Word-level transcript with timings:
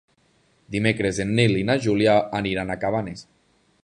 Dimecres 0.75 1.19
en 1.25 1.33
Nil 1.39 1.53
i 1.59 1.67
na 1.67 1.75
Júlia 1.83 2.15
aniran 2.39 2.73
a 2.73 2.79
Cabanes. 2.85 3.23